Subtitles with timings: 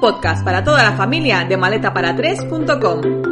[0.00, 3.27] Podcast para toda la familia de maletapara3.com.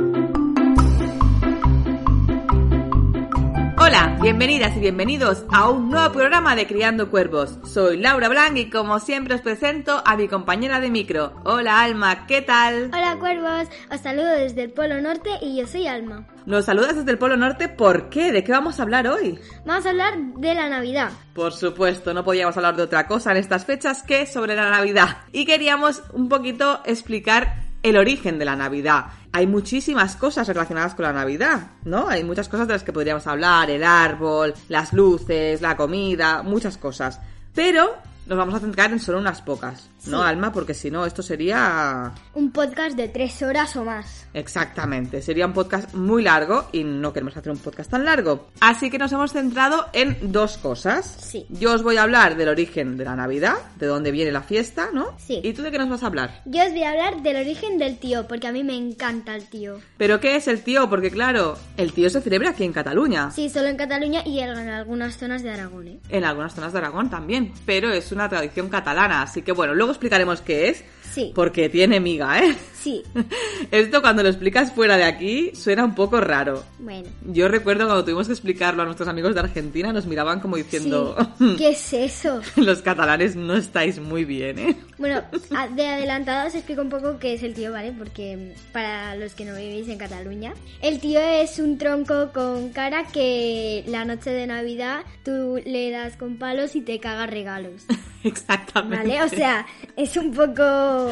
[3.87, 7.61] Hola, bienvenidas y bienvenidos a un nuevo programa de Criando Cuervos.
[7.73, 11.41] Soy Laura Blanc y como siempre os presento a mi compañera de micro.
[11.45, 12.87] Hola Alma, ¿qué tal?
[12.87, 16.27] Hola Cuervos, os saludo desde el Polo Norte y yo soy Alma.
[16.47, 18.33] Nos saludas desde el Polo Norte, ¿por qué?
[18.33, 19.39] ¿De qué vamos a hablar hoy?
[19.65, 21.13] Vamos a hablar de la Navidad.
[21.33, 25.19] Por supuesto, no podíamos hablar de otra cosa en estas fechas que sobre la Navidad.
[25.31, 29.07] Y queríamos un poquito explicar el origen de la Navidad.
[29.37, 32.09] Hay muchísimas cosas relacionadas con la Navidad, ¿no?
[32.09, 36.79] Hay muchas cosas de las que podríamos hablar, el árbol, las luces, la comida, muchas
[36.79, 37.21] cosas.
[37.55, 37.97] Pero
[38.27, 40.29] nos vamos a centrar en solo unas pocas, ¿no, Sí.
[40.29, 40.53] Alma?
[40.53, 42.13] Porque si no, esto sería...
[42.35, 44.27] Un podcast de tres horas o más.
[44.35, 48.49] Exactamente, sería un podcast muy largo y no queremos hacer un podcast tan largo.
[48.61, 51.17] Así que nos hemos centrado en dos cosas.
[51.21, 51.47] Sí.
[51.51, 54.89] Yo os voy a hablar del origen de la Navidad, de dónde viene la fiesta,
[54.93, 55.15] ¿no?
[55.19, 55.41] Sí.
[55.43, 56.43] ¿Y tú de qué nos vas a hablar?
[56.47, 59.49] Yo os voy a hablar del origen del tío, porque a mí me encanta el
[59.49, 59.79] tío.
[59.99, 60.89] ¿Pero qué es el tío?
[60.91, 63.31] Porque claro, el tío se celebra aquí en Cataluña.
[63.31, 66.01] Sí, solo en Cataluña y en algunas zonas de Aragón, ¿eh?
[66.09, 69.93] En algunas zonas de Aragón también, pero es una tradición catalana, así que bueno, luego
[69.93, 71.33] explicaremos qué es, Sí.
[71.35, 72.55] porque tiene miga, ¿eh?
[72.75, 73.03] Sí.
[73.71, 76.63] Esto cuando lo explicas fuera de aquí suena un poco raro.
[76.79, 77.09] Bueno.
[77.25, 81.17] Yo recuerdo cuando tuvimos que explicarlo a nuestros amigos de Argentina, nos miraban como diciendo,
[81.39, 81.55] Sí.
[81.59, 82.41] ¿Qué es eso?
[82.57, 84.77] los catalanes no estáis muy bien, ¿eh?
[84.99, 85.23] Bueno,
[85.75, 87.93] de adelantado os explico un poco qué es el tío, ¿vale?
[87.97, 92.71] Porque mm, para los que no vivís en Cataluña, el tío es un tronco con
[92.71, 97.85] cara que la noche de Navidad tú le das con palos y te caga regalos,
[98.29, 99.07] Exactamente.
[99.09, 99.23] ¿vale?
[99.23, 99.67] O sea,
[99.97, 101.09] es un poco...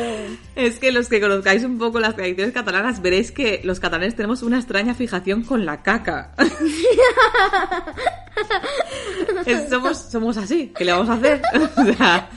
[0.56, 4.42] Es que los que conozcáis un poco las tradiciones catalanas veréis que los catalanes tenemos
[4.42, 6.32] una extraña fijación con la caca.
[9.46, 11.40] Es- somos, somos así, ¿qué le vamos a hacer?
[11.76, 12.28] O sea,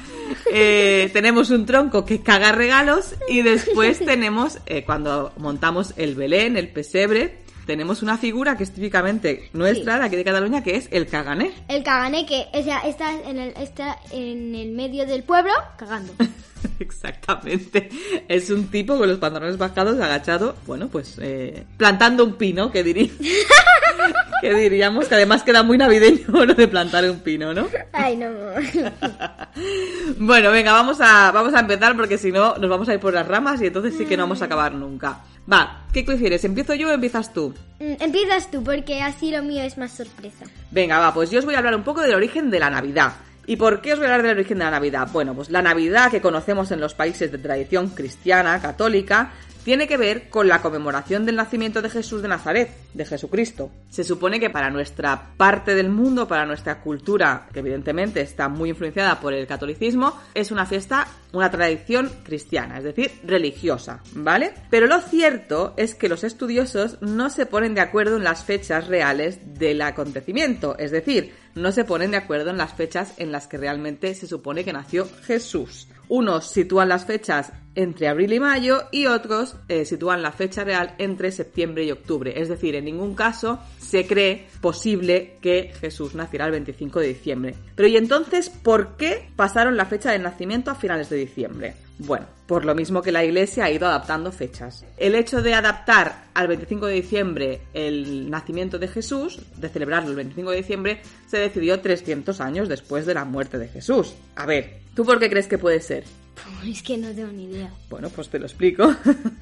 [0.51, 6.57] eh, tenemos un tronco que caga regalos y después tenemos, eh, cuando montamos el Belén,
[6.57, 9.99] el pesebre, tenemos una figura que es típicamente nuestra, Sí.
[9.99, 11.51] de aquí de Cataluña, que es el cagané.
[11.67, 16.13] El cagané que o sea, está, en el, está en el medio del pueblo cagando.
[16.79, 17.89] Exactamente.
[18.27, 22.83] Es un tipo con los pantalones bajados, agachado, bueno, pues eh, plantando un pino, que
[22.83, 23.11] diría.
[24.41, 27.67] que diríamos que además queda muy navideño lo de plantar un pino, ¿no?
[27.91, 28.27] Ay, no.
[30.19, 33.13] Bueno, venga, vamos a, vamos a empezar porque si no nos vamos a ir por
[33.13, 35.19] las ramas y entonces sí que no vamos a acabar nunca.
[35.51, 36.43] Va, ¿qué prefieres?
[36.43, 37.53] ¿Empiezo yo o empiezas tú?
[37.79, 40.45] Mm, Empiezas tú, porque así lo mío es más sorpresa.
[40.71, 43.13] Venga, va, pues yo os voy a hablar un poco del origen de la Navidad.
[43.45, 45.07] ¿Y por qué os voy a hablar del origen de la Navidad?
[45.13, 49.31] Bueno, pues la Navidad que conocemos en los países de tradición cristiana, católica,
[49.67, 53.69] tiene que ver con la conmemoración del nacimiento de Jesús de Nazaret, de Jesucristo.
[53.89, 58.69] Se supone que para nuestra parte del mundo, para nuestra cultura, que evidentemente está muy
[58.69, 64.53] influenciada por el catolicismo, es una fiesta, una tradición cristiana, es decir, religiosa, ¿vale?
[64.69, 68.87] Pero lo cierto es que los estudiosos no se ponen de acuerdo en las fechas
[68.87, 73.47] reales del acontecimiento, es decir, no se ponen de acuerdo en las fechas en las
[73.47, 75.89] que realmente se supone que nació Jesús.
[76.07, 80.95] Unos sitúan las fechas entre abril y mayo y otros eh, sitúan la fecha real
[80.97, 82.33] entre septiembre y octubre.
[82.41, 87.55] Es decir, en ningún caso se cree posible que Jesús naciera el 25 de diciembre.
[87.75, 91.75] Pero ¿y entonces por qué pasaron la fecha de nacimiento a finales de diciembre?
[91.99, 94.83] Bueno, por lo mismo que la Iglesia ha ido adaptando fechas.
[94.97, 100.15] El hecho de adaptar al 25 de diciembre el nacimiento de Jesús, de celebrarlo el
[100.15, 104.15] 25 de diciembre, se decidió 300 años después de la muerte de Jesús.
[104.35, 106.05] A ver, ¿tú por qué crees que puede ser?
[106.65, 107.71] Es que no tengo ni idea.
[107.89, 108.93] Bueno, pues te lo explico.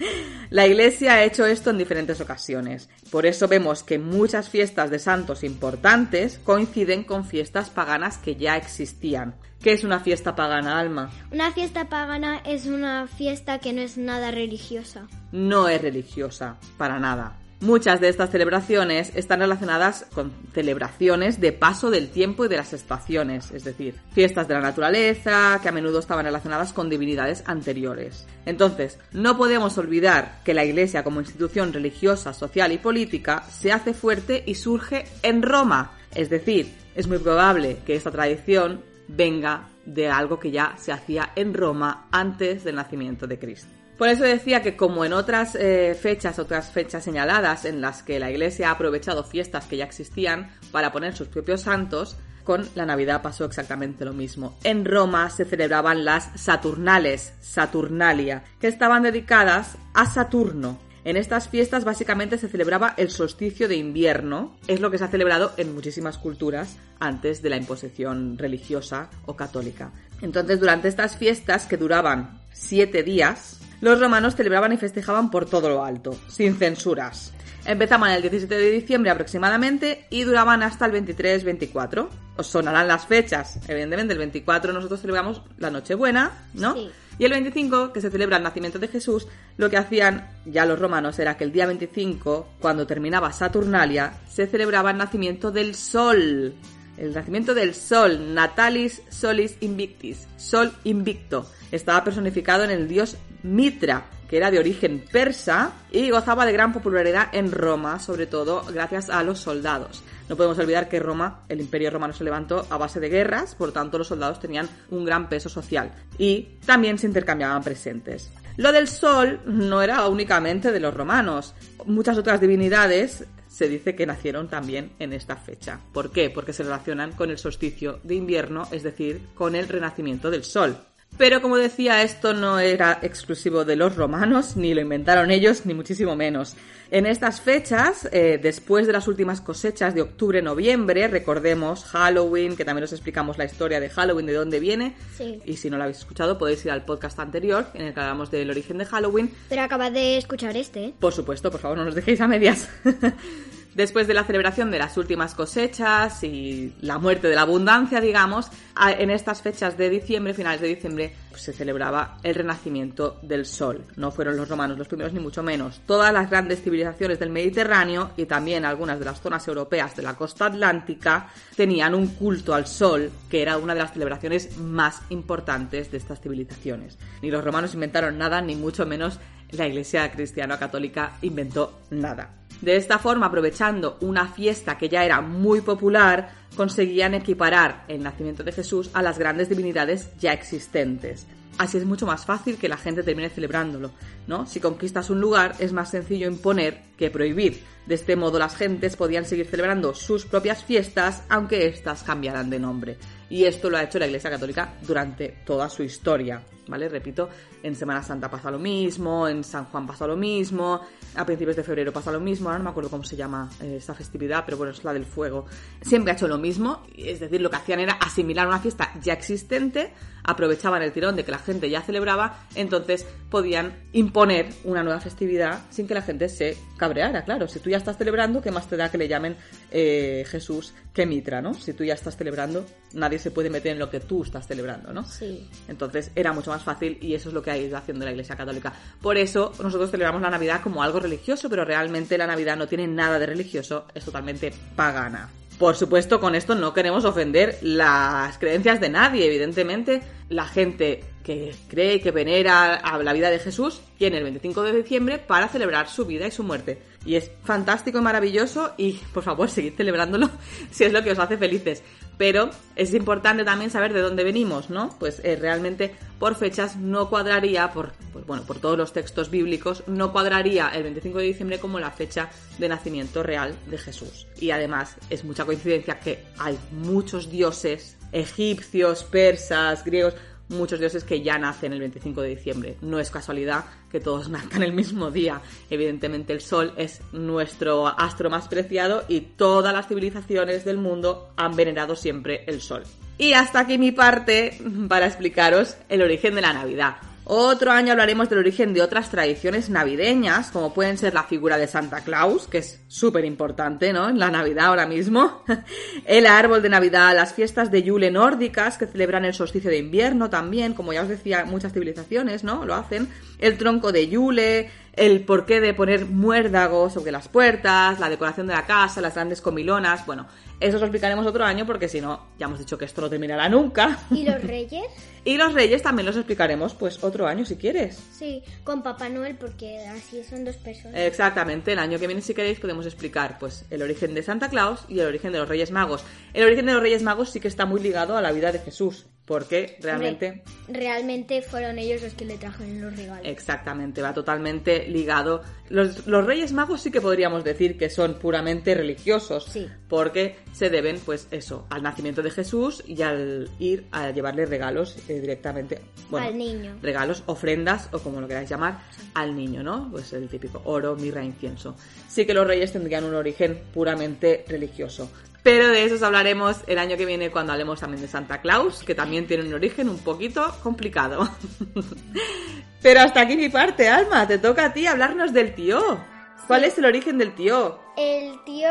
[0.50, 2.90] La Iglesia ha hecho esto en diferentes ocasiones.
[3.12, 8.58] Por eso vemos que muchas fiestas de santos importantes coinciden con fiestas paganas que ya
[8.58, 9.36] existían.
[9.62, 11.10] ¿Qué es una fiesta pagana, Alma?
[11.32, 15.08] Una fiesta pagana es una fiesta que no es nada religiosa.
[15.32, 17.40] No es religiosa, para nada.
[17.62, 22.74] Muchas de estas celebraciones están relacionadas con celebraciones de paso del tiempo y de las
[22.74, 28.28] estaciones, es decir, fiestas de la naturaleza que a menudo estaban relacionadas con divinidades anteriores.
[28.46, 33.94] Entonces, no podemos olvidar que la Iglesia como institución religiosa, social y política se hace
[33.94, 40.10] fuerte y surge en Roma, es decir, es muy probable que esta tradición venga de
[40.10, 43.85] algo que ya se hacía en Roma antes del nacimiento de Cristo.
[43.98, 48.20] Por eso decía que como en otras eh, fechas, otras fechas señaladas en las que
[48.20, 52.86] la Iglesia ha aprovechado fiestas que ya existían para poner sus propios santos, con la
[52.86, 54.58] Navidad pasó exactamente lo mismo.
[54.64, 60.80] En Roma se celebraban las Saturnales, Saturnalia, que estaban dedicadas a Saturno.
[61.06, 65.10] En estas fiestas básicamente se celebraba el solsticio de invierno, es lo que se ha
[65.10, 69.92] celebrado en muchísimas culturas antes de la imposición religiosa o católica.
[70.22, 75.70] Entonces, durante estas fiestas, que duraban siete días, los romanos celebraban y festejaban por todo
[75.70, 77.32] lo alto, sin censuras.
[77.66, 82.08] Empezaban el 17 de diciembre aproximadamente y duraban hasta el 23-24.
[82.36, 83.60] Os sonarán las fechas.
[83.68, 86.74] Evidentemente, el 24 nosotros celebramos la Nochebuena, ¿no?
[86.74, 86.90] Sí.
[87.20, 89.28] Y el 25, que se celebra el nacimiento de Jesús,
[89.58, 94.48] lo que hacían ya los romanos era que el día 25, cuando terminaba Saturnalia, se
[94.48, 96.56] celebraba el nacimiento del Sol.
[96.98, 101.50] El nacimiento del Sol, Natalis Solis Invictis, Sol Invicto.
[101.72, 106.74] Estaba personificado en el dios Mitra, que era de origen persa y gozaba de gran
[106.74, 110.04] popularidad en Roma, sobre todo gracias a los soldados.
[110.30, 113.72] No podemos olvidar que Roma, el imperio romano se levantó a base de guerras, por
[113.72, 118.32] tanto los soldados tenían un gran peso social y también se intercambiaban presentes.
[118.58, 121.54] Lo del sol no era únicamente de los romanos.
[121.86, 123.26] Muchas otras divinidades
[123.56, 125.80] se dice que nacieron también en esta fecha.
[125.94, 126.30] ¿Por qué?
[126.30, 130.78] Porque se relacionan con el solsticio de invierno, es decir, con el renacimiento del sol.
[131.18, 135.74] Pero como decía, esto no era exclusivo de los romanos, ni lo inventaron ellos, ni
[135.74, 136.56] muchísimo menos.
[136.92, 142.84] En estas fechas, eh, después de las últimas cosechas de octubre-noviembre, recordemos Halloween, que también
[142.84, 144.94] os explicamos la historia de Halloween, de dónde viene.
[145.18, 145.42] Sí.
[145.46, 148.30] Y si no lo habéis escuchado, podéis ir al podcast anterior, en el que hablamos
[148.30, 149.32] del origen de Halloween.
[149.50, 150.94] Pero acabas de escuchar este, ¿eh?
[151.00, 152.70] Por supuesto, por favor, no nos dejéis a medias.
[153.76, 158.50] Después de la celebración de las últimas cosechas y la muerte de la abundancia, digamos,
[158.80, 163.84] en estas fechas de diciembre, finales de diciembre, pues, se celebraba el renacimiento del sol.
[163.98, 165.82] No fueron los romanos los primeros, ni mucho menos.
[165.86, 170.14] Todas las grandes civilizaciones del Mediterráneo y también algunas de las zonas europeas de la
[170.14, 175.92] costa atlántica tenían un culto al sol, que era una de las celebraciones más importantes
[175.92, 176.98] de estas civilizaciones.
[177.22, 179.20] Ni los romanos inventaron nada, ni mucho menos
[179.58, 182.46] la Iglesia cristiano-católica inventó nada.
[182.62, 188.44] De esta forma, aprovechando una fiesta que ya era muy popular, conseguían equiparar el nacimiento
[188.44, 191.28] de Jesús a las grandes divinidades ya existentes.
[191.58, 193.92] Así es mucho más fácil que la gente termine celebrándolo,
[194.28, 194.46] ¿no?
[194.46, 197.64] Si conquistas un lugar es más sencillo imponer que prohibir.
[197.86, 202.60] De este modo las gentes podían seguir celebrando sus propias fiestas aunque éstas cambiaran de
[202.60, 202.98] nombre.
[203.30, 206.90] Y esto lo ha hecho la Iglesia Católica durante toda su historia, ¿vale?
[206.90, 207.30] Repito,
[207.64, 210.82] en Semana Santa pasa lo mismo, en San Juan pasa lo mismo,
[211.16, 213.76] a principios de febrero pasa lo mismo, ahora no me acuerdo cómo se llama eh,
[213.78, 215.46] esta festividad, pero bueno, es la del fuego.
[215.82, 219.14] Siempre ha hecho lo mismo, es decir, lo que hacían era asimilar una fiesta ya
[219.14, 225.00] existente, aprovechaban el tirón de que la gente ya celebraba, entonces podían imponer una nueva
[225.00, 227.48] festividad sin que la gente se cabreara, claro.
[227.48, 229.36] Si tú ya estás celebrando, ¿qué más te da que le llamen
[229.78, 231.54] eh, Jesús que Mitra, ¿no?
[231.54, 234.94] Si tú ya estás celebrando, nadie se puede meter en lo que tú estás celebrando,
[234.94, 235.04] ¿no?
[235.04, 235.50] Sí.
[235.68, 238.38] Entonces era mucho más fácil y eso es lo que ha ido haciendo la Iglesia
[238.38, 238.72] Católica.
[239.02, 242.88] Por eso nosotros celebramos la Navidad como algo religioso, pero realmente la Navidad no tiene
[242.88, 245.30] nada de religioso, es totalmente pagana.
[245.60, 250.02] Por supuesto, con esto no queremos ofender las creencias de nadie, evidentemente.
[250.30, 254.74] La gente que cree que venera a la vida de Jesús tiene el 25 de
[254.74, 256.80] diciembre para celebrar su vida y su muerte.
[257.06, 260.30] Y es fantástico y maravilloso y por favor seguid celebrándolo
[260.72, 261.84] si es lo que os hace felices.
[262.18, 264.90] Pero es importante también saber de dónde venimos, ¿no?
[265.00, 269.84] Pues eh, realmente por fechas no cuadraría, por, pues bueno, por todos los textos bíblicos,
[269.88, 274.28] no cuadraría el 25 de diciembre como la fecha de nacimiento real de Jesús.
[274.40, 280.16] Y además es mucha coincidencia que hay muchos dioses egipcios, persas, griegos,
[280.50, 282.78] muchos dioses que ya nacen el 25 de diciembre.
[282.82, 285.42] No es casualidad que todos nazcan el mismo día.
[285.70, 291.56] Evidentemente el Sol es nuestro astro más preciado y todas las civilizaciones del mundo han
[291.56, 292.84] venerado siempre el Sol.
[293.18, 294.58] Y hasta aquí mi parte
[294.90, 296.98] para explicaros el origen de la Navidad.
[297.28, 301.66] Otro año hablaremos del origen de otras tradiciones navideñas, como pueden ser la figura de
[301.66, 304.10] Santa Claus, que es súper importante, ¿no?
[304.10, 305.44] En la Navidad ahora mismo.
[306.06, 310.30] El árbol de Navidad, las fiestas de Yule nórdicas, que celebran el solsticio de invierno
[310.30, 312.64] también, como ya os decía, muchas civilizaciones, ¿no?
[312.64, 313.10] Lo hacen.
[313.40, 318.54] El tronco de Yule, el porqué de poner muérdagos sobre las puertas, la decoración de
[318.54, 320.28] la casa, las grandes comilonas, bueno,
[320.60, 323.10] eso os lo explicaremos otro año porque si no, ya hemos dicho que esto no
[323.10, 324.00] terminará nunca.
[324.12, 324.86] ¿Y los reyes?
[325.26, 328.00] Y los reyes también los explicaremos pues otro año si quieres.
[328.14, 330.96] Sí, con Papá Noel, porque así son dos personas.
[331.02, 334.86] Exactamente, el año que viene si queréis podemos explicar pues el origen de Santa Claus
[334.88, 336.04] y el origen de los Reyes Magos.
[336.34, 338.60] El origen de los Reyes Magos sí que está muy ligado a la vida de
[338.60, 339.08] Jesús.
[339.26, 340.44] porque realmente...
[340.68, 343.26] Hombre, realmente fueron ellos los que le trajeron los regalos.
[343.26, 345.42] Exactamente, va totalmente ligado.
[345.70, 349.68] Los, los Reyes Magos sí que podríamos decir que son puramente religiosos, Sí.
[349.90, 354.96] porque se deben, pues eso, al nacimiento de Jesús y al ir a llevarle regalos
[355.10, 356.76] eh, directamente, bueno, Al niño.
[356.82, 358.80] regalos, ofrendas o como lo queráis llamar,
[359.14, 359.90] al niño, ¿no?
[359.92, 361.76] Pues el típico oro, mirra, incienso.
[362.08, 365.10] Sí que los Reyes tendrían un origen puramente religioso.
[365.44, 368.84] Pero de eso os hablaremos el año que viene cuando hablemos también de Santa Claus,
[368.84, 371.30] que también tiene un origen un poquito complicado.
[372.82, 376.00] Pero hasta aquí mi parte, Alma, te toca a ti hablarnos del tío.
[376.48, 377.80] ¿Cuál es el origen del tío?
[377.98, 378.70] El tío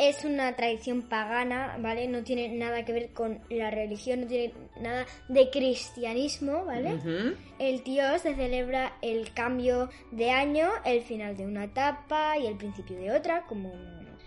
[0.00, 2.08] es una tradición pagana, ¿vale?
[2.08, 6.98] No tiene nada que ver con la religión, no tiene nada de cristianismo, ¿vale?
[7.58, 12.56] El tío se celebra el cambio de año, el final de una etapa y el
[12.56, 13.72] principio de otra, como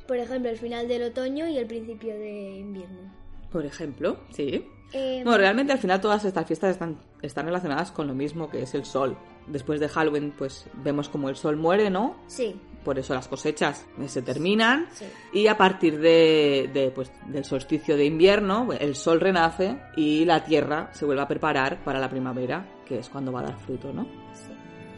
[0.08, 3.12] por ejemplo el final del otoño y el principio de invierno.
[3.52, 4.68] Por ejemplo, sí.
[4.94, 8.62] Eh, Bueno, realmente al final todas estas fiestas están, están relacionadas con lo mismo que
[8.62, 9.18] es el sol.
[9.48, 12.16] Después de Halloween, pues vemos como el sol muere, ¿no?
[12.28, 14.88] sí, Por eso las cosechas eh, se terminan.
[14.92, 15.06] Sí.
[15.34, 20.44] Y a partir de, de, pues, del solsticio de invierno, el sol renace y la
[20.44, 23.92] tierra se vuelve a preparar para la primavera, que es cuando va a dar fruto,
[23.94, 24.04] ¿no?
[24.34, 24.54] sí.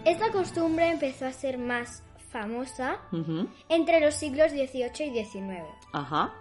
[0.05, 2.99] Esta costumbre empezó a ser más famosa
[3.69, 5.63] entre los siglos XVIII y XIX.
[5.93, 6.31] Ajá.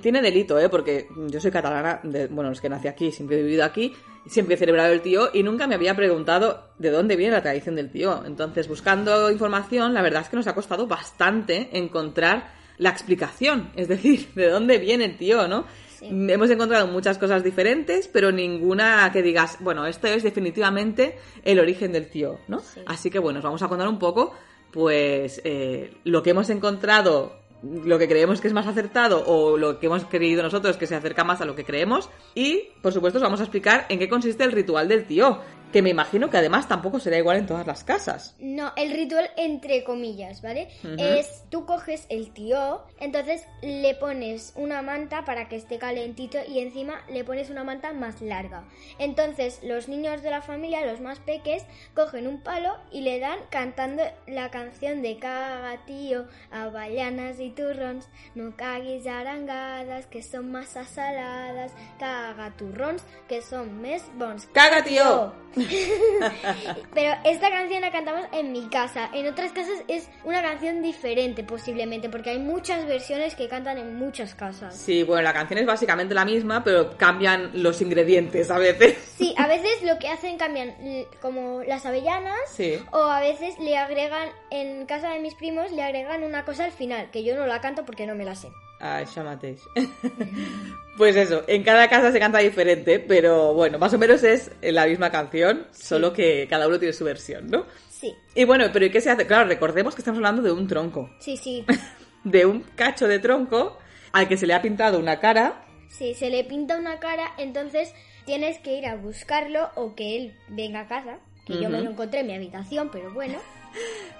[0.00, 0.68] Tiene delito, ¿eh?
[0.68, 3.94] Porque yo soy catalana, de- bueno, es que nací aquí, siempre he vivido aquí,
[4.26, 7.76] siempre he celebrado el tío y nunca me había preguntado de dónde viene la tradición
[7.76, 8.22] del tío.
[8.26, 13.88] Entonces, buscando información, la verdad es que nos ha costado bastante encontrar la explicación, es
[13.88, 15.64] decir, de dónde viene el tío, ¿no?
[15.98, 16.08] Sí.
[16.10, 21.90] Hemos encontrado muchas cosas diferentes, pero ninguna que digas, bueno, esto es definitivamente el origen
[21.92, 22.60] del tío, ¿no?
[22.60, 22.80] Sí.
[22.84, 24.34] Así que bueno, os vamos a contar un poco,
[24.70, 27.38] pues, eh, lo que hemos encontrado,
[27.84, 30.94] lo que creemos que es más acertado o lo que hemos creído nosotros que se
[30.94, 32.10] acerca más a lo que creemos.
[32.34, 35.40] Y, por supuesto, os vamos a explicar en qué consiste el ritual del tío,
[35.72, 38.34] que me imagino que además tampoco será igual en todas las casas.
[38.38, 40.68] No, el ritual entre comillas, ¿vale?
[40.98, 46.60] Es tú coges el tío, entonces le pones una manta para que esté calentito y
[46.60, 48.64] encima le pones una manta más larga.
[48.98, 53.38] Entonces los niños de la familia, los más peques, cogen un palo y le dan
[53.50, 60.88] cantando la canción de Caga tío, avellanas y turrons, no caguis arangadas que son masas
[60.88, 64.46] saladas, caga turrons que son més bons.
[64.52, 65.32] ¡Caga, tío!
[66.94, 69.10] Pero esta canción la cantamos en mi casa.
[69.12, 73.96] En otras casas es una canción diferente posiblemente, porque hay muchas versiones que cantan en
[73.96, 74.76] muchas casas.
[74.76, 78.96] Sí, bueno, la canción es básicamente la misma, pero cambian los ingredientes a veces.
[79.16, 80.74] Sí, a veces lo que hacen cambian
[81.20, 82.78] como las avellanas Sí.
[82.92, 86.72] o a veces le agregan, en casa de mis primos, le agregan una cosa al
[86.72, 88.48] final, que yo no la canto porque no me la sé.
[88.78, 89.62] Ah, això mateix.
[90.98, 94.86] pues eso, en cada casa se canta diferente, pero bueno, más o menos es la
[94.86, 97.64] misma canción, solo que cada uno tiene su versión, ¿no?
[97.88, 99.26] Sí, Y bueno, pero ¿y qué se hace?
[99.26, 101.64] Claro, recordemos que estamos hablando de un tronco, sí, sí.
[102.24, 103.78] de un cacho de tronco
[104.12, 105.64] al que se le ha pintado una cara.
[105.88, 107.94] Sí, se le pinta una cara, entonces
[108.26, 111.90] tienes que ir a buscarlo o que él venga a casa, que yo me lo
[111.90, 113.38] encontré en mi habitación, pero bueno.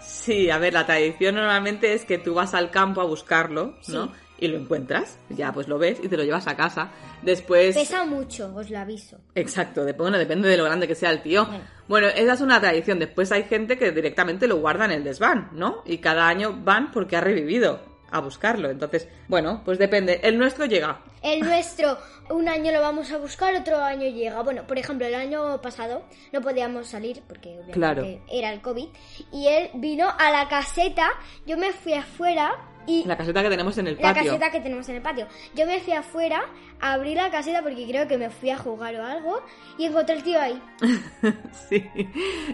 [0.00, 4.06] Sí, a ver, la tradición normalmente es que tú vas al campo a buscarlo, ¿no?
[4.06, 4.12] Sí.
[4.38, 6.90] Y lo encuentras, ya pues lo ves y te lo llevas a casa.
[7.22, 7.74] Después...
[7.74, 9.18] Pesa mucho, os lo aviso.
[9.34, 11.46] Exacto, dep- bueno, depende de lo grande que sea el tío.
[11.46, 11.64] Bueno.
[11.88, 12.98] Bueno, esa es una tradición.
[12.98, 15.82] Después hay gente que directamente lo guarda en el desván, ¿no?
[15.86, 18.68] Y cada año van porque ha revivido a buscarlo.
[18.70, 20.20] Entonces, bueno, pues depende.
[20.22, 21.00] El nuestro llega.
[21.22, 21.96] El nuestro,
[22.30, 24.42] un año lo vamos a buscar, otro año llega.
[24.42, 26.02] Bueno, por ejemplo, el año pasado
[26.32, 28.04] no podíamos salir porque obviamente Claro.
[28.30, 28.88] era el COVID.
[29.32, 31.08] Y él vino a la caseta,
[31.46, 32.52] yo me fui afuera
[32.86, 33.04] y...
[33.04, 34.24] La caseta que tenemos en el la patio.
[34.24, 35.26] caseta que tenemos en el patio.
[35.54, 36.44] Yo me fui afuera,
[36.80, 39.42] abrí la caseta porque creo que me fui a jugar o algo
[39.78, 40.60] y encontré el tío ahí.
[41.68, 41.84] sí.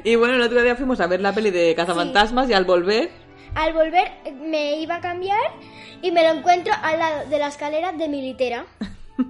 [0.05, 3.11] Y bueno, el otro día fuimos a ver la peli de Cazafantasmas y al volver...
[3.55, 5.41] Al volver eh, me iba a cambiar
[6.01, 8.67] y me lo encuentro al lado de la escalera de mi litera.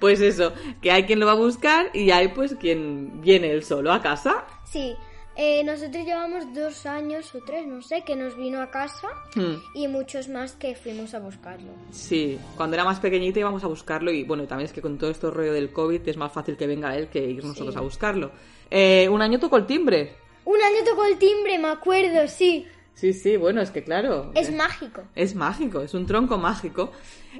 [0.00, 0.52] Pues eso,
[0.82, 4.02] que hay quien lo va a buscar y hay pues quien viene él solo a
[4.02, 4.44] casa.
[4.64, 4.96] Sí,
[5.36, 9.56] eh, nosotros llevamos dos años o tres, no sé, que nos vino a casa Hmm.
[9.74, 11.70] y muchos más que fuimos a buscarlo.
[11.90, 15.10] Sí, cuando era más pequeñita íbamos a buscarlo y bueno, también es que con todo
[15.10, 17.78] esto rollo del COVID es más fácil que venga él que ir nosotros Sí.
[17.78, 18.30] a buscarlo.
[18.70, 20.16] Eh, un año tocó el timbre.
[20.44, 22.66] Un año tocó el timbre, me acuerdo, sí.
[22.94, 24.30] Sí, sí, bueno, es que claro.
[24.36, 25.02] Es mágico.
[25.16, 26.92] es mágico, es un tronco mágico.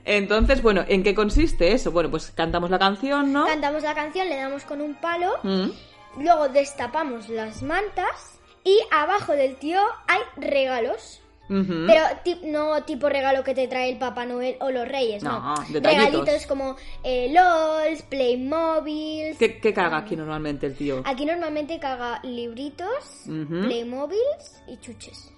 [0.05, 1.93] Entonces, bueno, ¿en qué consiste eso?
[1.93, 3.47] Bueno, pues cantamos la canción, ¿no?
[3.47, 5.69] Cantamos la canción, le damos con un palo, Mm.
[6.19, 11.21] Luego destapamos las mantas y abajo del tío hay regalos.
[11.47, 12.03] Pero
[12.45, 15.55] no tipo regalo que te trae el Papá Noel o los Reyes, no.
[15.75, 19.37] Regalitos como eh, LOLs, Playmobil.
[19.37, 21.03] ¿Qué, qué caga aquí normalmente el tío?
[21.05, 23.61] Aquí normalmente caga libritos, Ujú.
[23.67, 25.31] Playmobiles y chuches.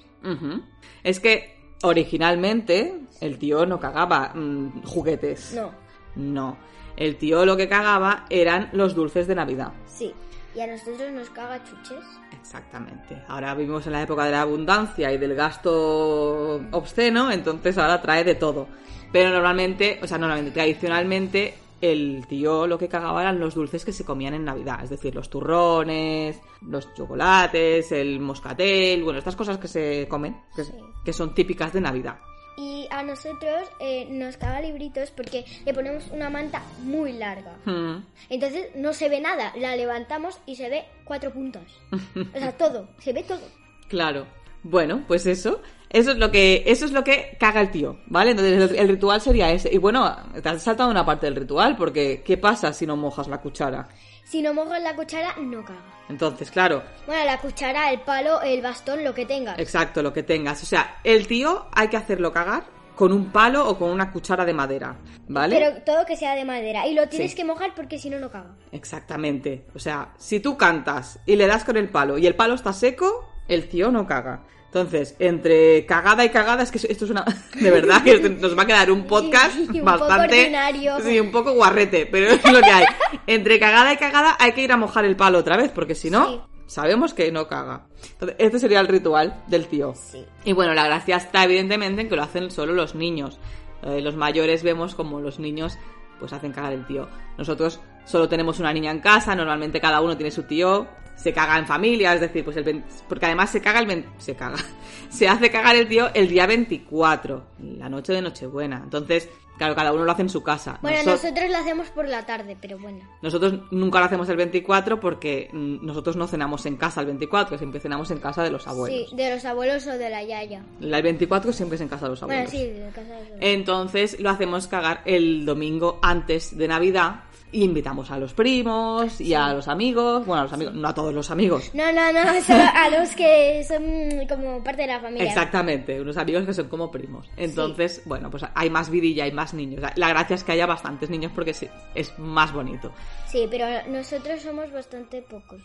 [1.03, 5.55] Es que originalmente el tío no cagaba mm, juguetes.
[5.55, 5.73] No,
[6.15, 6.57] No.
[6.97, 9.73] El tío lo que cagaba eran los dulces de Navidad.
[9.87, 10.15] sí.
[10.57, 12.05] Y a nosotros nos caga chuches.
[12.41, 13.23] Exactamente.
[13.29, 18.25] Ahora vivimos en la época de la abundancia y del gasto obsceno, entonces ahora trae
[18.25, 18.67] de todo.
[19.13, 23.93] Pero normalmente, o sea, normalmente, tradicionalmente, el tío lo que cagaba eran los dulces que
[23.93, 29.59] se comían en Navidad, es decir, los turrones, los chocolates, el moscatel, bueno, estas cosas
[29.59, 30.73] que se comen, que, Sí.
[31.05, 32.17] que son típicas de Navidad.
[32.57, 37.57] Y a nosotros eh, nos caga libritos porque le ponemos una manta muy larga.
[37.65, 38.05] Hmm.
[38.31, 39.53] Entonces no se ve nada.
[39.57, 41.63] La levantamos y se ve cuatro puntos.
[41.93, 42.89] O sea, todo.
[42.99, 43.43] Se ve todo.
[43.89, 44.27] Claro.
[44.63, 45.61] Bueno, pues eso.
[45.91, 48.33] Eso es lo que, eso es lo que caga el tío, ¿vale?
[48.33, 49.73] Entonces el, el ritual sería ese.
[49.73, 53.29] Y bueno, te has saltado una parte del ritual, porque ¿qué pasa si no mojas
[53.29, 53.89] la cuchara?
[54.25, 55.96] Si no mojas la cuchara, no caga.
[56.09, 59.59] Entonces, claro, Bueno, la cuchara, el palo, el bastón, lo que tengas.
[59.59, 60.63] exacto, lo que tengas.
[60.63, 64.45] O sea, el tío hay que hacerlo cagar con un palo o con una cuchara
[64.45, 64.97] de madera,
[65.29, 65.57] ¿vale?
[65.59, 66.87] Pero todo que sea de madera.
[66.87, 67.37] Y lo tienes Sí.
[67.37, 68.55] que mojar porque si no, no caga.
[68.73, 69.67] Exactamente.
[69.75, 72.73] O sea, si tú cantas y le das con el palo y el palo está
[72.73, 74.45] seco, el tío no caga.
[74.67, 77.25] Entonces, entre cagada y cagada, es que esto es una.
[77.55, 80.41] De verdad que nos va a quedar un podcast Un poco bastante.
[80.43, 81.01] ordinario.
[81.01, 82.85] Sí, un poco guarrete, pero es lo que hay.
[83.27, 86.11] Entre cagada y cagada hay que ir a mojar el palo otra vez, porque si
[86.11, 86.41] no, Sí.
[86.67, 87.87] sabemos que no caga.
[88.13, 89.95] Entonces, este sería el ritual del tío.
[89.95, 90.25] Sí.
[90.45, 93.39] Y bueno, la gracia está evidentemente en que lo hacen solo los niños.
[93.83, 95.79] Eh, los mayores vemos como los niños
[96.19, 97.09] pues hacen cagar el tío.
[97.39, 101.59] Nosotros solo tenemos una niña en casa, normalmente cada uno tiene su tío, se caga
[101.59, 104.59] en familia, es decir, pues el 20 porque además se caga el 20 se caga.
[105.09, 107.45] Se hace cagar el tío el día 24,
[107.79, 108.81] la noche de Nochebuena.
[108.83, 110.79] Entonces, claro, cada uno lo hace en su casa.
[110.83, 112.99] Bueno, Noso- nosotros lo hacemos por la tarde, pero bueno.
[113.23, 117.57] nosotros nunca lo hacemos el 24 porque mm, nosotros no cenamos en casa el 24,
[117.57, 119.09] siempre cenamos en casa de los abuelos.
[119.11, 120.63] Sí, de los abuelos o de la yaya.
[120.81, 122.51] El 24 siempre es en casa de los abuelos.
[122.51, 127.21] Bueno, sí, de casa de los Entonces lo hacemos cagar el domingo antes de Navidad
[127.53, 130.95] y invitamos a los primos y a los amigos, bueno, a los amigos, no a
[130.95, 131.71] todos los amigos.
[131.75, 135.29] No, no, no, solo a los que son como parte de la familia.
[135.29, 137.29] Exactamente, unos amigos que son como primos.
[137.37, 139.83] Entonces, bueno, pues hay más vidilla, hay más niños.
[139.97, 142.93] La gracia es que haya bastantes niños porque sí, es más bonito.
[143.29, 145.61] Sí, pero nosotros somos bastante pocos.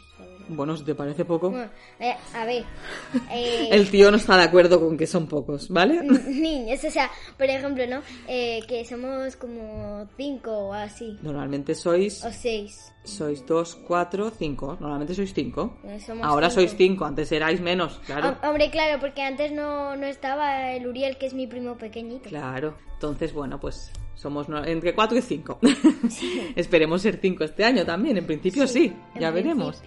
[0.50, 1.50] Bueno, si te parece poco.
[1.50, 2.64] Bueno, eh, a ver,
[3.32, 6.02] eh, El tío no está de acuerdo con que son pocos, ¿vale?
[6.28, 8.02] niños, o sea, por ejemplo, ¿no?
[8.28, 12.94] Eh, que somos como cinco o así, Normalmente sois o seis.
[13.04, 14.78] sois dos, cuatro, cinco.
[14.80, 15.78] Normalmente sois cinco.
[16.06, 16.62] Somos Ahora cinco.
[16.62, 18.30] sois cinco, antes erais menos, claro.
[18.42, 22.30] Hom- Hombre, claro, porque antes no, no estaba el Uriel, que es mi primo pequeñito.
[22.30, 22.76] Claro.
[22.94, 25.60] Entonces, bueno, pues somos entre 4 y 5.
[26.56, 28.18] Esperemos ser 5 este año también.
[28.18, 29.82] En principio sí, en ya veremos.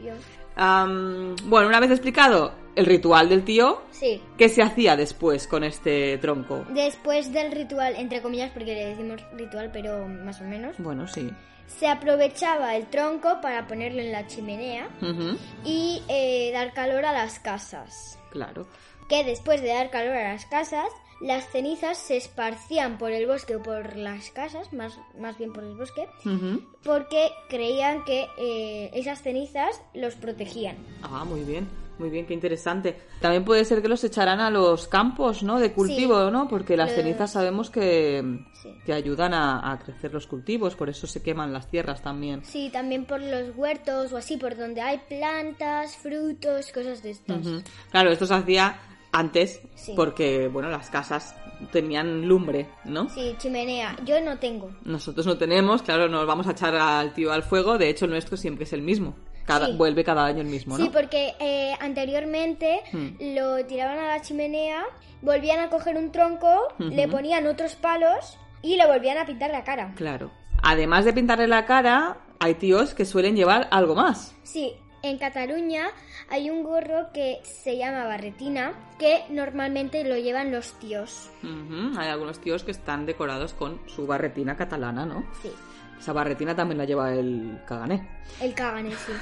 [0.57, 4.21] bueno, una vez explicado el ritual del tío, Sí.
[4.37, 6.65] ¿qué se hacía después con este tronco?
[6.71, 11.31] Después del ritual, entre comillas, porque le decimos ritual, pero más o menos, Bueno, sí.
[11.67, 14.89] se aprovechaba el tronco para ponerlo en la chimenea
[15.65, 18.19] y eh, dar calor a las casas.
[18.31, 18.67] Claro.
[19.09, 20.89] Que después de dar calor a las casas,
[21.25, 25.65] las cenizas se esparcían por el bosque o por las casas, más, más bien por
[25.65, 26.07] el bosque,
[26.83, 30.77] porque creían que eh, esas cenizas los protegían.
[31.03, 31.67] Ah, muy bien.
[31.97, 32.99] Muy bien, qué interesante.
[33.21, 35.61] También puede ser que los echaran a los campos, ¿no?
[35.61, 36.33] De cultivo, Sí.
[36.33, 36.49] ¿no?
[36.49, 38.21] Porque las Los- cenizas sabemos que,
[38.61, 38.75] Sí.
[38.85, 42.45] que ayudan a, a crecer los cultivos, por eso se queman las tierras también.
[42.45, 47.47] Sí, también por los huertos o así, por donde hay plantas, frutos, cosas de estas.
[47.93, 48.77] Claro, esto se hacía
[49.15, 49.93] antes Sí.
[49.97, 51.35] porque, bueno, las casas
[51.73, 53.09] tenían lumbre, ¿no?
[53.09, 53.97] Sí, chimenea.
[54.05, 54.71] Yo no tengo.
[54.85, 58.11] Nosotros no tenemos, claro, nos vamos a echar al tío al fuego, de hecho el
[58.11, 59.15] nuestro siempre es el mismo.
[59.47, 59.73] Cada, Sí.
[59.77, 60.85] Vuelve cada año el mismo, ¿no?
[60.85, 63.09] Sí, porque eh, anteriormente Hmm.
[63.35, 64.83] lo tiraban a la chimenea,
[65.23, 69.63] volvían a coger un tronco, le ponían otros palos y le volvían a pintar la
[69.65, 69.93] cara.
[69.97, 70.31] Claro.
[70.63, 74.35] Además de pintarle la cara, hay tíos que suelen llevar algo más.
[74.43, 74.73] Sí,
[75.05, 75.89] en Cataluña
[76.31, 81.31] hay un gorro que se llama barretina, que normalmente lo llevan los tíos.
[81.99, 85.25] Hay algunos tíos que están decorados con su barretina catalana, ¿no?
[85.43, 85.53] Sí,
[86.05, 88.07] Esa barretina también la lleva el cagané.
[88.39, 89.13] el cagané, sí.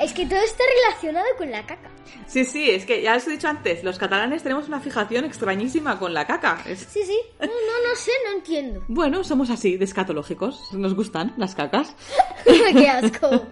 [0.00, 1.88] es que todo está relacionado con la caca.
[2.26, 6.00] Sí, sí, es que ya os he dicho antes, los catalanes tenemos una fijación extrañísima
[6.00, 6.62] con la caca.
[6.66, 7.16] Es- Sí, sí.
[7.38, 8.82] No, no, no sé, no entiendo.
[8.88, 10.72] Bueno, somos así, de escatológicos.
[10.72, 11.94] Nos gustan las cacas.
[12.44, 13.46] Qué asco.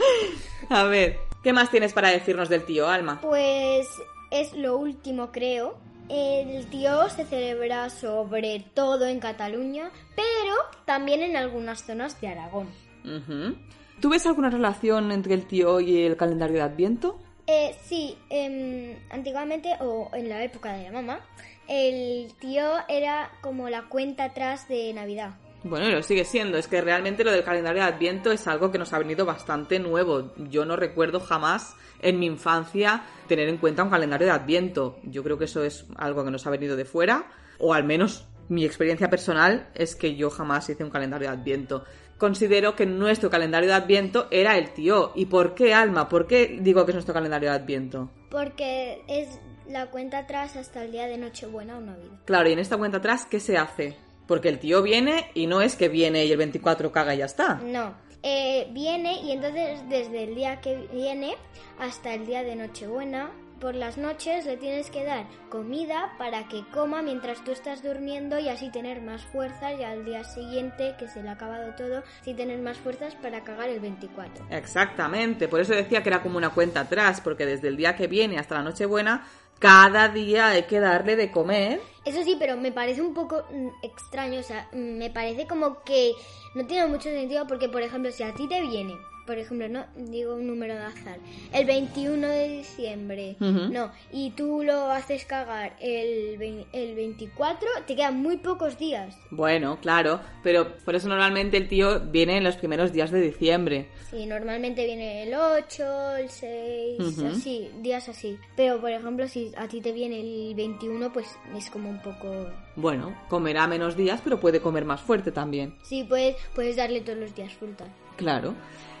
[0.70, 3.20] A ver, ¿qué más tienes para decirnos del tío, Alma?
[3.20, 3.86] Pues
[4.30, 5.76] es lo último, creo.
[6.10, 12.68] El tío se celebra sobre todo en Cataluña, pero también en algunas zonas de Aragón.
[13.04, 13.56] Ujú.
[14.00, 17.18] ¿Tú ves alguna relación entre el tío y el calendario de Adviento?
[17.46, 21.20] Eh, sí, em, antiguamente o en la época de la mamá,
[21.68, 25.34] el tío era como la cuenta atrás de Navidad.
[25.62, 26.56] Bueno, y lo sigue siendo.
[26.58, 29.78] Es que realmente lo del calendario de Adviento es algo que nos ha venido bastante
[29.78, 30.32] nuevo.
[30.36, 34.98] Yo no recuerdo jamás en mi infancia tener en cuenta un calendario de Adviento.
[35.04, 37.26] Yo creo que eso es algo que nos ha venido de fuera,
[37.58, 41.84] o al menos mi experiencia personal es que yo jamás hice un calendario de Adviento.
[42.18, 45.12] Considero que nuestro calendario de Adviento era el tío.
[45.14, 46.08] ¿Y por qué, Alma?
[46.08, 48.10] ¿Por qué digo que es nuestro calendario de Adviento?
[48.30, 52.18] Porque es la cuenta atrás hasta el día de Nochebuena o Navidad.
[52.24, 53.96] Claro, y en esta cuenta atrás, ¿qué se hace?
[54.30, 57.24] Porque el tío viene y no es que viene y el 24 caga y ya
[57.24, 57.56] está.
[57.64, 61.34] No, eh, viene y entonces desde el día que viene
[61.80, 66.64] hasta el día de Nochebuena, por las noches le tienes que dar comida para que
[66.72, 71.08] coma mientras tú estás durmiendo y así tener más fuerzas y al día siguiente, que
[71.08, 74.46] se le ha acabado todo, así tener más fuerzas para cagar el 24.
[74.50, 78.06] Exactamente, por eso decía que era como una cuenta atrás, porque desde el día que
[78.06, 79.26] viene hasta la Nochebuena,
[79.60, 81.80] cada día hay que darle de comer.
[82.04, 85.84] Eso sí, pero me parece un poco mm, extraño, o sea, mm, me parece como
[85.84, 86.14] que
[86.54, 88.96] no tiene mucho sentido porque, por ejemplo, si a ti te viene,
[89.30, 91.18] por ejemplo, no digo un número de azar,
[91.52, 93.72] el 21 de diciembre, Ujú.
[93.72, 99.16] no, y tú lo haces cagar el, el 24, te quedan muy pocos días.
[99.30, 103.86] Bueno, claro, pero por eso normalmente el tío viene en los primeros días de diciembre.
[104.10, 107.26] Sí, normalmente viene el 8, el 6, Ujú.
[107.28, 108.36] así, días así.
[108.56, 112.48] Pero, por ejemplo, si a ti te viene el 21, pues es como un poco...
[112.74, 115.76] Bueno, comerá menos días, pero puede comer más fuerte también.
[115.82, 117.84] Sí, puedes, puedes darle todos los días fruta.
[118.16, 118.54] Claro.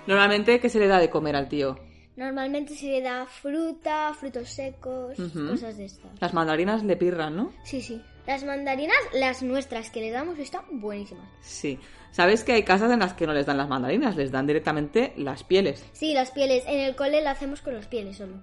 [0.06, 1.78] Normalmente, ¿qué se le da de comer al tío?
[2.16, 6.10] Normalmente se le da fruta, frutos secos, cosas de estas.
[6.20, 7.52] Las mandarinas le pirran, ¿no?
[7.64, 8.02] Sí, sí.
[8.26, 11.28] Las mandarinas, las nuestras que le damos, están buenísimas.
[11.40, 11.78] Sí.
[12.12, 14.16] ¿Sabes que hay casas en las que no les dan las mandarinas?
[14.16, 15.84] Les dan directamente las pieles.
[15.92, 16.64] Sí, las pieles.
[16.66, 18.34] En el cole la hacemos con las pieles solo.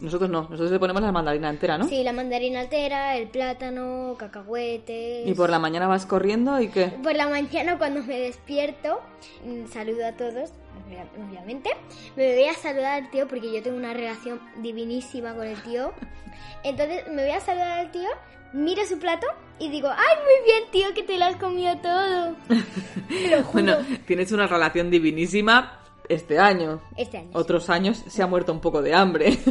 [0.00, 1.86] Nosotros no, nosotros le ponemos la mandarina entera, ¿no?
[1.88, 5.26] Sí, la mandarina altera, el plátano, cacahuetes.
[5.28, 6.86] Y por la mañana vas corriendo y qué?
[7.02, 9.00] Por la mañana cuando me despierto,
[9.44, 10.50] mm, saludo a todos,
[10.86, 11.68] obvia- obviamente.
[12.16, 15.92] Me voy a saludar al tío porque yo tengo una relación divinísima con el tío.
[16.64, 18.08] Entonces me voy a saludar al tío,
[18.52, 19.26] miro su plato
[19.58, 22.36] y digo, ¡ay, muy bien, tío, que te lo has comido todo!
[23.08, 23.52] Te lo juro.
[23.52, 26.80] Bueno, tienes una relación divinísima este año.
[26.96, 27.30] Este año.
[27.32, 29.38] Otros años se ha muerto un poco de hambre.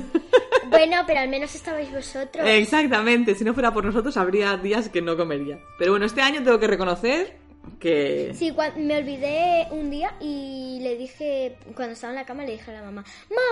[0.69, 2.47] Bueno, pero al menos estabais vosotros.
[2.47, 5.59] Exactamente, si no fuera por nosotros habría días que no comería.
[5.77, 7.37] Pero bueno, este año tengo que reconocer
[7.79, 8.31] que...
[8.33, 12.71] Sí, me olvidé un día y le dije, cuando estaba en la cama, le dije
[12.71, 13.03] a la mamá,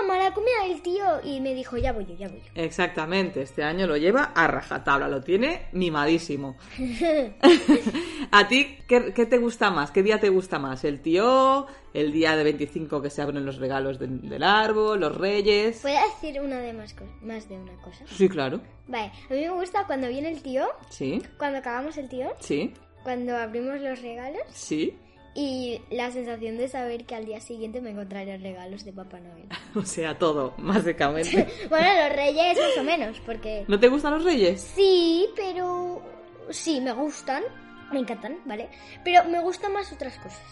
[0.02, 1.04] mamá, la comida del tío.
[1.24, 2.50] Y me dijo, ya voy yo, ya voy yo.
[2.62, 6.56] Exactamente, este año lo lleva a rajatabla, lo tiene mimadísimo.
[8.30, 9.90] ¿A ti qué, qué te gusta más?
[9.90, 10.84] ¿Qué día te gusta más?
[10.84, 11.66] ¿El tío?
[11.94, 15.00] ¿El día de 25 que se abren los regalos del- del árbol?
[15.00, 15.78] ¿Los reyes?
[15.80, 18.04] ¿Puedo decir una de más, más de una cosa?
[18.06, 18.60] Sí, claro.
[18.86, 22.72] Vale, a mí me gusta cuando viene el tío, Sí, cuando acabamos el tío, sí,
[23.08, 24.94] cuando abrimos los regalos sí.
[25.34, 29.48] y la sensación de saber que al día siguiente me encontraré regalos de Papá Noel.
[29.74, 31.48] O sea, todo, básicamente.
[31.70, 34.60] bueno, los reyes más o menos, porque ¿No te gustan los reyes?
[34.60, 36.02] sí, pero
[36.50, 37.44] sí, me gustan,
[37.90, 38.68] me encantan, ¿vale?
[39.02, 40.42] Pero me gustan más otras cosas.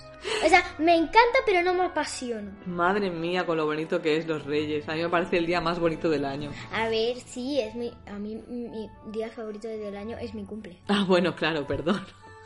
[0.43, 2.53] O sea, me encanta, pero no me apasiono.
[2.65, 4.89] Madre mía, con lo bonito que es los reyes.
[4.89, 6.53] A mí me parece el día más bonito del año.
[6.73, 10.79] A ver, sí, es mi, a mí mi día favorito del año es mi cumple.
[10.89, 12.01] Ah, bueno, claro, perdón.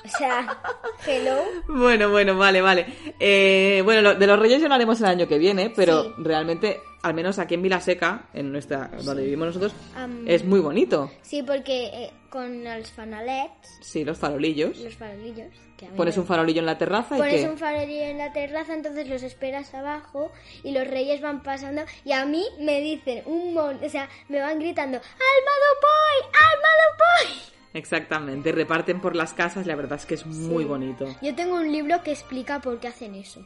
[0.04, 0.58] O sea,
[1.06, 1.36] hello.
[1.68, 2.86] Bueno, bueno, vale, vale.
[3.18, 6.12] Eh, bueno, lo- de los Reyes ya lo haremos el año que viene, pero Sí.
[6.18, 9.72] realmente, al menos aquí en Vilaseca, en nuestra, donde vivimos nosotros,
[10.26, 11.10] es muy bonito.
[11.22, 14.78] Sí, porque eh, con los fanalets, Sí, los farolillos.
[14.78, 18.18] los farolillos, que Pones me- un farolillo en la terraza y Pones un farolillo en
[18.18, 20.30] la terraza, entonces los esperas abajo
[20.62, 24.40] y los reyes van pasando y a mí me dicen un mon, o sea, me
[24.40, 26.30] van gritando ¡Almado Boy!
[26.34, 27.59] ¡Almado Boy!
[27.74, 30.68] Exactamente, reparten por las casas, la verdad es que es muy Sí.
[30.68, 31.06] bonito.
[31.22, 33.44] Yo tengo un libro que explica por qué hacen eso.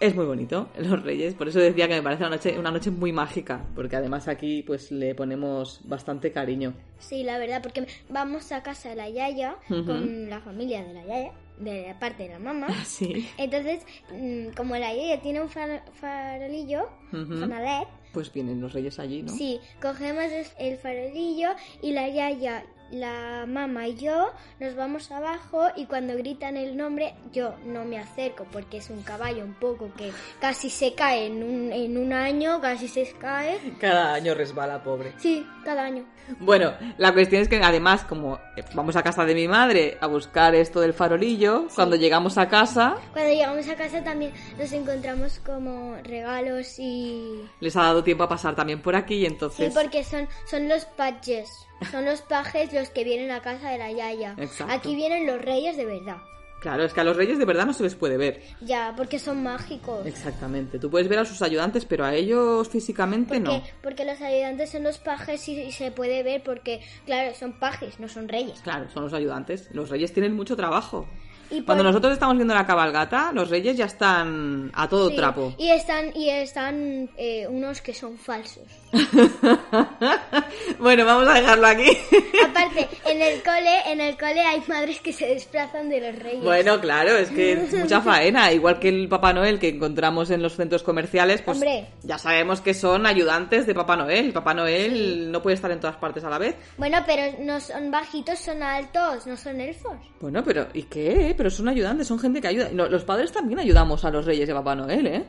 [0.00, 2.90] Es muy bonito, los Reyes, por eso decía que me parece una noche, una noche
[2.90, 6.74] muy mágica, porque además aquí pues le ponemos bastante cariño.
[6.98, 11.04] Sí, la verdad, porque vamos a casa de la Yaya con la familia de la
[11.06, 12.66] Yaya, de la parte de la mamá.
[12.84, 13.28] Sí.
[13.38, 13.80] Entonces,
[14.12, 19.32] mm, como la Yaya tiene un far- farolillo, fanalet, Pues vienen los Reyes allí, ¿no?
[19.32, 20.24] sí, cogemos
[20.58, 26.56] el farolillo y la Yaya la mamá y yo nos vamos abajo y cuando gritan
[26.56, 30.94] el nombre yo no me acerco porque es un caballo un poco que casi se
[30.94, 33.58] cae en un, en un año, casi se cae.
[33.80, 35.14] Cada año resbala, pobre.
[35.16, 36.04] Sí, cada año.
[36.40, 40.06] Bueno, la cuestión es que además, como eh, vamos a casa de mi madre a
[40.06, 45.40] buscar esto del farolillo, cuando llegamos a casa Cuando llegamos a casa también nos encontramos
[45.40, 47.42] como regalos y...
[47.60, 49.74] les ha dado tiempo a pasar también por aquí y Sí, entonces...
[49.74, 51.48] porque son, son los pajes.
[51.90, 54.34] Son los pajes los que vienen a casa de la Yaya.
[54.38, 54.72] Exacto.
[54.72, 56.18] Aquí vienen los reyes de verdad.
[56.62, 58.40] Claro, es que a los reyes de verdad no se les puede ver.
[58.60, 60.06] Ya, porque son mágicos.
[60.06, 60.78] Exactamente.
[60.78, 63.50] Tú puedes ver a sus ayudantes, pero a ellos físicamente no.
[63.50, 67.52] Porque, porque los ayudantes son los pajes y, y se puede ver porque, claro, son
[67.58, 68.60] pajes, no son reyes.
[68.62, 69.68] Claro, son los ayudantes.
[69.72, 71.06] Los reyes tienen mucho trabajo.
[71.50, 75.16] Y por- Cuando nosotros estamos viendo la cabalgata, los reyes ya están a todo Sí,
[75.16, 75.52] trapo.
[75.58, 78.62] Y están, y están eh, unos que son falsos.
[80.78, 81.86] bueno, vamos a dejarlo aquí.
[82.44, 86.42] Aparte, en el cole, en el cole hay madres que se desplazan de los reyes.
[86.42, 88.52] Bueno, claro, es que es mucha faena.
[88.52, 91.86] Igual que el Papá Noel que encontramos en los centros comerciales, pues Hombre.
[92.02, 94.32] ya sabemos que son ayudantes de Papá Noel.
[94.32, 96.54] Papá Noel no puede estar en todas partes a la vez.
[96.76, 99.96] Bueno, pero no son bajitos, son altos, no son elfos.
[100.20, 101.34] Bueno, pero ¿y qué?
[101.36, 102.68] Pero son ayudantes, son gente que ayuda.
[102.72, 105.24] No, los padres también ayudamos a los reyes de Papá Noel, ¿eh?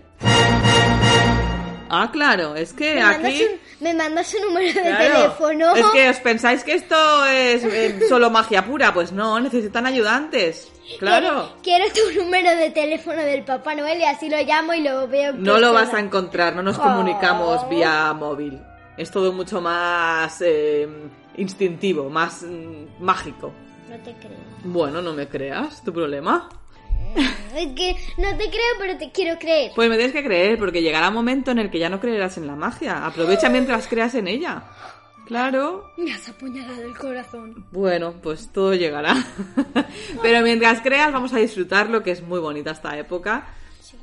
[1.89, 3.43] Ah, claro, es que Me mandas, aquí...
[3.43, 5.75] un, me mandas su número de Claro, teléfono.
[5.75, 8.93] Es que os pensáis que esto es eh, solo magia pura.
[8.93, 10.71] Pues no, necesitan ayudantes.
[10.99, 11.53] Claro.
[11.61, 15.07] Quiero, quiero tu número de teléfono del Papá Noel y así lo llamo y lo
[15.07, 15.33] veo.
[15.33, 16.81] No lo vas a encontrar, no nos Oh.
[16.81, 18.59] comunicamos vía móvil.
[18.97, 20.87] Es todo mucho más eh,
[21.37, 23.51] instintivo, más mm, mágico.
[23.89, 24.37] No te creo.
[24.63, 26.49] Bueno, no me creas, tu problema.
[27.55, 29.71] Es que no te creo, pero te quiero creer.
[29.75, 32.37] Pues me tienes que creer, porque llegará un momento en el que ya no creerás
[32.37, 33.05] en la magia.
[33.05, 34.63] Aprovecha mientras creas en ella.
[35.25, 35.91] Claro.
[35.97, 37.65] Me has apuñalado el corazón.
[37.71, 39.15] Bueno, pues todo llegará.
[40.21, 43.47] Pero mientras creas, vamos a disfrutar lo que es muy bonita esta época.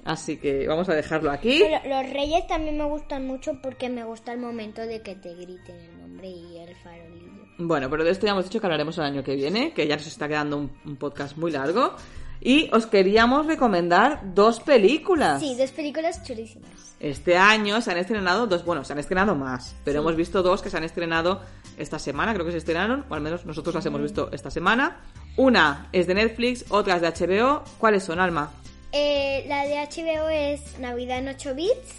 [0.05, 1.63] Así que vamos a dejarlo aquí.
[1.63, 5.35] Pero los reyes también me gustan mucho porque me gusta el momento de que te
[5.35, 7.31] griten el nombre y el farolillo.
[7.59, 9.97] Bueno, pero de esto ya hemos dicho que hablaremos el año que viene, que ya
[9.97, 11.95] nos está quedando un, un podcast muy largo.
[12.41, 15.41] Y os queríamos recomendar dos películas.
[15.41, 16.71] Sí, dos películas chulísimas.
[17.01, 20.61] Este año se han estrenado dos, bueno, se han estrenado más, pero hemos visto dos
[20.61, 21.41] que se han estrenado
[21.79, 25.01] esta semana, creo que se estrenaron, o al menos nosotros las hemos visto esta semana.
[25.37, 27.65] Una es de Netflix, otra es de HBO.
[27.79, 28.51] ¿Cuáles son, Alma?
[28.93, 31.95] Eh, la de HBO es Navidad en 8 bits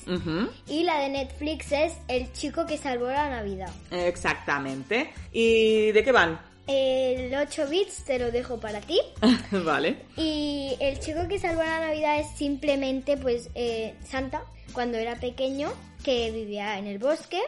[0.67, 3.69] y la de Netflix es El chico que salvó la Navidad.
[3.91, 5.13] Exactamente.
[5.32, 6.51] ¿Y de qué van?
[6.67, 9.00] El 8 bits te lo dejo para ti.
[9.65, 10.06] vale.
[10.17, 14.43] Y el chico que salvó la Navidad es simplemente, pues, eh, Santa,
[14.74, 15.71] cuando era pequeño,
[16.04, 17.39] que vivía en el bosque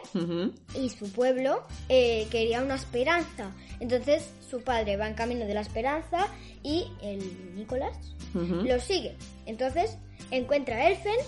[0.74, 3.52] y su pueblo eh, quería una esperanza.
[3.80, 6.28] Entonces su padre va en camino de la esperanza
[6.62, 7.96] y el Nicolás
[8.34, 9.16] lo sigue.
[9.46, 9.98] Entonces
[10.30, 11.18] encuentra a Elfen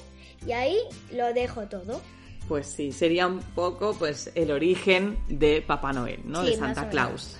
[0.47, 0.79] y ahí
[1.13, 2.01] lo dejo todo.
[2.49, 6.45] Pues sí, sería un poco pues el origen de Papá Noel, ¿no?
[6.45, 7.37] Sí, de Santa Claus.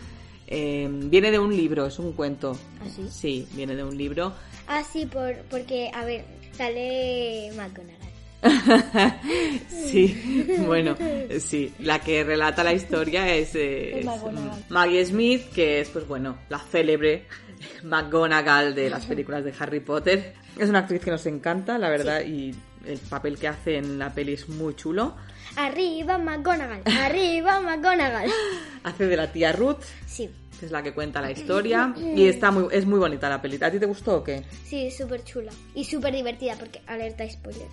[0.47, 2.57] Eh, viene de un libro, es un cuento.
[2.81, 3.09] ¿Ah, sí?
[3.11, 4.33] Sí, viene de un libro.
[4.69, 8.07] Ah, sí, por, porque, a ver, sale McGonagall.
[9.69, 10.97] sí, bueno,
[11.39, 11.73] sí.
[11.79, 14.07] La que relata la historia es, eh, Es
[14.69, 17.27] Maggie Smith, que es, pues bueno, la célebre
[17.85, 20.35] McGonagall de las películas de Harry Potter.
[20.59, 22.53] Es una actriz que nos encanta, la verdad, y
[22.87, 25.15] el papel que hace en la peli es muy chulo.
[25.57, 28.31] Arriba McGonagall, arriba McGonagall.
[28.85, 32.51] Hace de la tía Ruth, Sí, que es la que cuenta la historia, y está
[32.51, 33.59] muy, es muy bonita la peli.
[33.63, 34.45] ¿A ti te gustó o qué?
[34.65, 35.53] sí, súper chula.
[35.75, 37.69] Y súper divertida porque alerta spoiler.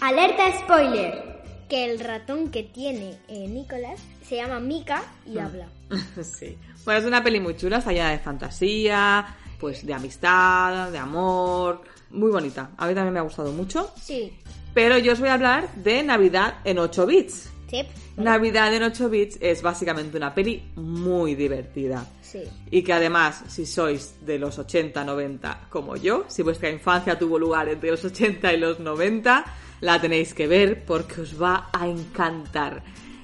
[0.00, 1.40] Alerta spoiler.
[1.68, 5.68] Que el ratón que tiene eh, Nicolás se llama Mika y habla.
[6.22, 6.58] sí.
[6.84, 11.82] Bueno, es una peli muy chula, está llena de fantasía, pues de amistad, de amor,
[12.10, 12.70] muy bonita.
[12.76, 13.92] A mí también me ha gustado mucho.
[14.00, 14.32] Sí,
[14.74, 17.48] Pero yo os voy a hablar de Navidad en 8 bits.
[17.68, 17.82] sí,
[18.16, 22.06] Navidad en 8 bits es básicamente una peli muy divertida.
[22.22, 22.42] sí.
[22.70, 27.38] Y que además, si sois de los 80, 90 como yo, si vuestra infancia tuvo
[27.38, 29.44] lugar entre los 80 y los 90,
[29.80, 32.82] la tenéis que ver porque os va a encantar.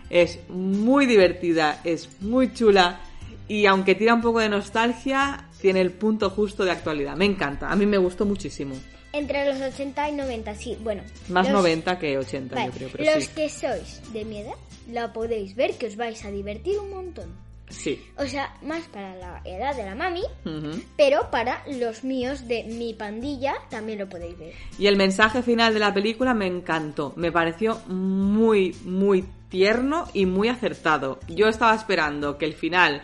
[0.09, 3.01] Es muy divertida, es muy chula
[3.49, 7.16] y aunque tira un poco de nostalgia, tiene el punto justo de actualidad.
[7.16, 8.75] Me encanta, a mí me gustó muchísimo.
[9.12, 10.77] Entre los 80 y 90, sí.
[10.83, 11.03] Bueno.
[11.29, 13.31] Más los- 90 que 80, Vale, yo creo, pero los sí.
[13.35, 14.55] que sois de mi edad,
[14.90, 17.47] la podéis ver que os vais a divertir un montón.
[17.69, 18.01] Sí.
[18.16, 20.23] O sea, más para la edad de la mami,
[20.97, 24.53] pero para los míos de mi pandilla también lo podéis ver.
[24.79, 27.12] Y el mensaje final de la película me encantó.
[27.16, 31.19] Me pareció muy, muy tierno y muy acertado.
[31.29, 33.03] Yo estaba esperando que el final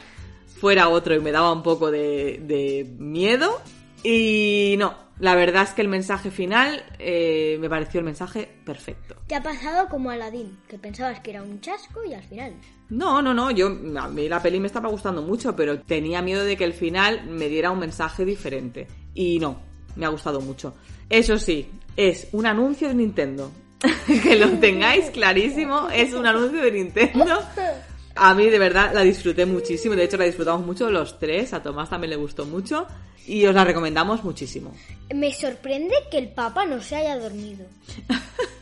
[0.63, 3.61] fuera otro y me daba un poco de, de miedo.
[4.05, 9.17] Y no, la verdad es que el mensaje final eh, me pareció el mensaje perfecto.
[9.27, 12.55] Te ha pasado como Aladdin, que pensabas que era un chasco y al final.
[12.91, 16.45] No, no, no, yo a mí la peli me estaba gustando mucho, pero tenía miedo
[16.45, 18.87] de que el final me diera un mensaje diferente.
[19.15, 19.61] Y no,
[19.97, 20.77] me ha gustado mucho.
[21.11, 23.51] Eso sí, es un anuncio de Nintendo.
[24.07, 27.41] que lo tengáis clarísimo, es un anuncio de Nintendo.
[28.15, 31.63] A mí de verdad la disfruté muchísimo, de hecho la disfrutamos mucho los tres, a
[31.63, 32.87] Tomás también le gustó mucho
[33.27, 34.75] y os la recomendamos muchísimo.
[35.15, 37.67] Me sorprende que el Papa no se haya dormido.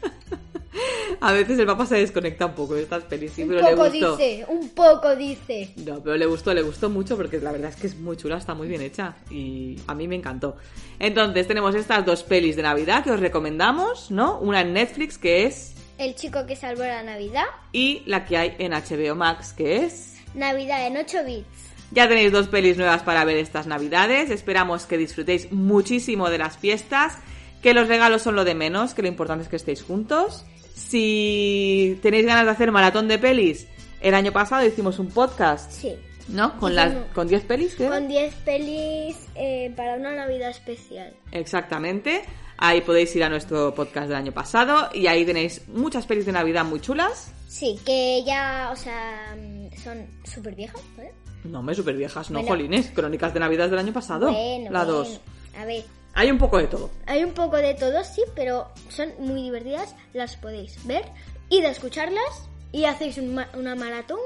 [1.20, 3.76] A veces el Papa se desconecta un poco de estas pelis, sí, un pero le
[3.76, 4.16] poco gustó.
[4.16, 5.74] dice, un poco dice.
[5.84, 8.38] No, pero le gustó, le gustó mucho porque la verdad es que es muy chula,
[8.38, 10.56] está muy bien hecha y a mí me encantó.
[10.98, 14.38] Entonces tenemos estas dos pelis de Navidad que os recomendamos, ¿no?
[14.38, 17.44] Una en Netflix que es El chico que salvó la Navidad.
[17.72, 21.46] y la que hay en HBO Max que es Navidad en 8 bits.
[21.92, 24.30] Ya tenéis dos pelis nuevas para ver estas navidades.
[24.30, 27.18] Esperamos que disfrutéis muchísimo de las fiestas,
[27.62, 30.44] que los regalos son lo de menos, que lo importante es que estéis juntos.
[30.74, 33.66] Si tenéis ganas de hacer maratón de pelis,
[34.00, 35.94] el año pasado hicimos un podcast, Sí.
[36.28, 36.58] ¿no?
[36.60, 37.74] Con las con 10 pelis.
[37.74, 41.12] Con 10 pelis eh, para una Navidad especial.
[41.32, 42.22] Exactamente.
[42.62, 46.32] Ahí podéis ir a nuestro podcast del año pasado y ahí tenéis muchas pelis de
[46.32, 47.32] Navidad muy chulas.
[47.48, 51.12] Sí, que ya, o sea, mm, son súper viejas, ¿vale?
[51.44, 52.48] No, me súper viejas, no, Bueno.
[52.54, 52.90] jolines.
[52.90, 54.30] Crónicas de Navidad del año pasado.
[54.30, 54.98] Bueno, la bueno.
[54.98, 55.20] 2.
[55.58, 56.90] A ver, Hay un poco de todo.
[57.06, 61.04] hay un poco de todo, sí, pero son muy divertidas, las podéis ver
[61.48, 64.20] y de escucharlas y hacéis un ma- una maratón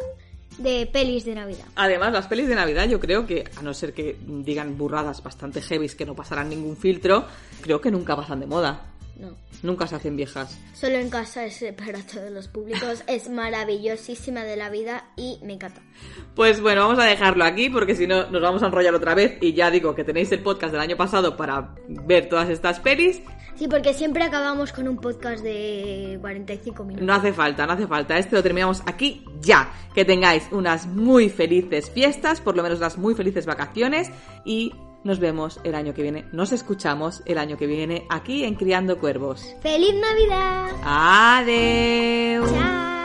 [0.58, 1.64] de pelis de Navidad.
[1.76, 5.60] Además, las pelis de Navidad yo creo que, a no ser que digan burradas bastante
[5.60, 7.26] heavies que no pasarán ningún filtro,
[7.60, 8.93] creo que nunca pasan de moda.
[9.16, 10.58] No, Nunca se hacen viejas.
[10.74, 15.54] solo en casa es para todos los públicos, es maravillosísima de la vida y me
[15.54, 15.80] encanta.
[16.34, 19.38] Pues bueno, vamos a dejarlo aquí porque si no nos vamos a enrollar otra vez
[19.40, 23.20] y ya digo que tenéis el podcast del año pasado para ver todas estas pelis.
[23.56, 27.06] Sí, porque siempre acabamos con un podcast de 45 minutos.
[27.06, 28.18] No hace falta, no hace falta.
[28.18, 29.72] Este lo terminamos aquí ya.
[29.94, 34.10] Que tengáis unas muy felices fiestas, por lo menos unas muy felices vacaciones
[34.44, 38.54] y nos vemos el año que viene, nos escuchamos el año que viene aquí en
[38.54, 39.44] Criando Cuervos.
[39.60, 40.70] ¡Feliz Navidad!
[40.82, 42.50] ¡Adiós!
[42.50, 43.03] ¡Chao!